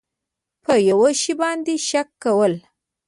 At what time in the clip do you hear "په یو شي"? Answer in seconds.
0.63-1.33